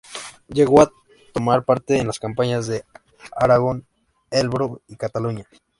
Llegó 0.47 0.81
a 0.81 0.91
tomar 1.31 1.63
parte 1.63 1.99
en 1.99 2.07
las 2.07 2.17
campañas 2.17 2.65
de 2.65 2.85
Aragón, 3.35 3.85
el 4.31 4.45
Ebro 4.47 4.81
y 4.87 4.95
Cataluña. 4.95 5.45